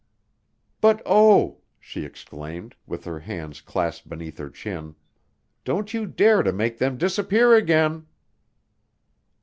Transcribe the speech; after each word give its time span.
"But, 0.81 0.99
oh!" 1.05 1.59
she 1.79 2.05
exclaimed, 2.05 2.73
with 2.87 3.03
her 3.03 3.19
hands 3.19 3.61
clasped 3.61 4.09
beneath 4.09 4.39
her 4.39 4.49
chin, 4.49 4.95
"don't 5.63 5.93
you 5.93 6.07
dare 6.07 6.41
to 6.41 6.51
make 6.51 6.79
them 6.79 6.97
disappear 6.97 7.53
again!" 7.53 8.07